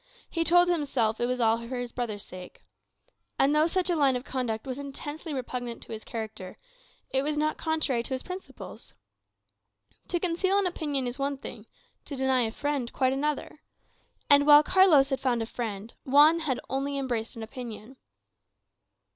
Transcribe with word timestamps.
He 0.31 0.43
told 0.43 0.67
himself 0.67 1.19
it 1.19 1.27
was 1.27 1.39
all 1.39 1.59
for 1.59 1.77
his 1.77 1.91
brother's 1.91 2.23
sake. 2.23 2.63
And 3.37 3.53
though 3.55 3.67
such 3.67 3.87
a 3.87 3.95
line 3.95 4.15
of 4.15 4.23
conduct 4.25 4.65
was 4.65 4.79
intensely 4.79 5.31
repugnant 5.31 5.83
to 5.83 5.91
his 5.91 6.03
character, 6.03 6.57
it 7.11 7.21
was 7.21 7.37
not 7.37 7.59
contrary 7.59 8.01
to 8.01 8.13
his 8.15 8.23
principles. 8.23 8.95
To 10.07 10.19
conceal 10.19 10.57
an 10.57 10.65
opinion 10.65 11.05
is 11.05 11.19
one 11.19 11.37
thing, 11.37 11.67
to 12.05 12.15
deny 12.15 12.41
a 12.47 12.51
friend 12.51 12.91
quite 12.91 13.13
another. 13.13 13.61
And 14.27 14.47
while 14.47 14.63
Carlos 14.63 15.11
had 15.11 15.19
found 15.19 15.43
a 15.43 15.45
Friend, 15.45 15.93
Juan 16.03 16.39
had 16.39 16.59
only 16.67 16.97
embraced 16.97 17.35
an 17.35 17.43
opinion. 17.43 17.97